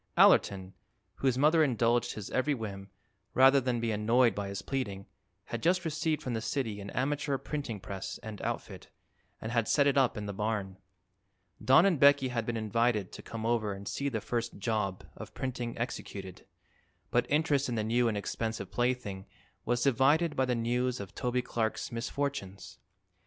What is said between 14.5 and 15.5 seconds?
"job" of